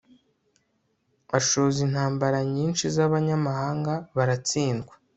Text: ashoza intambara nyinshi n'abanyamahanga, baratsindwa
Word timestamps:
ashoza 1.37 1.79
intambara 1.87 2.37
nyinshi 2.53 2.85
n'abanyamahanga, 2.95 3.93
baratsindwa 4.15 4.93